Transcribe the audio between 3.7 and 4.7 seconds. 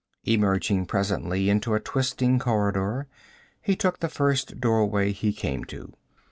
took the first